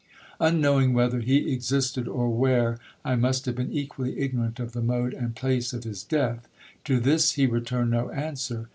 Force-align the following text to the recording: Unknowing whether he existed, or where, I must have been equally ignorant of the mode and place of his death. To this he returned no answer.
Unknowing 0.39 0.93
whether 0.93 1.19
he 1.19 1.53
existed, 1.53 2.07
or 2.07 2.27
where, 2.31 2.79
I 3.05 3.15
must 3.15 3.45
have 3.45 3.53
been 3.53 3.71
equally 3.71 4.17
ignorant 4.19 4.59
of 4.59 4.71
the 4.71 4.81
mode 4.81 5.13
and 5.13 5.35
place 5.35 5.73
of 5.73 5.83
his 5.83 6.01
death. 6.03 6.47
To 6.85 6.99
this 6.99 7.33
he 7.33 7.45
returned 7.45 7.91
no 7.91 8.09
answer. 8.09 8.67